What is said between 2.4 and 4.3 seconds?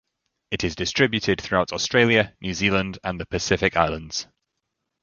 New Zealand and the Pacific Islands.